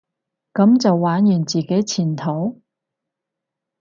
[0.51, 2.59] 噉就玩完自己前途？